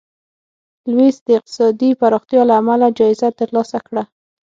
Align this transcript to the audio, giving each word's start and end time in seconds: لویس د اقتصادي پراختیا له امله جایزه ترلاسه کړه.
لویس 0.91 1.17
د 1.27 1.29
اقتصادي 1.39 1.89
پراختیا 2.01 2.41
له 2.49 2.55
امله 2.61 2.87
جایزه 2.99 3.29
ترلاسه 3.39 3.77
کړه. 3.87 4.03